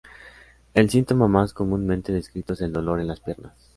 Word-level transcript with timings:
El 0.73 0.89
síntoma 0.89 1.27
más 1.27 1.53
comúnmente 1.53 2.11
descrito 2.11 2.53
es 2.53 2.73
dolor 2.73 2.99
en 3.01 3.07
las 3.07 3.19
piernas. 3.19 3.53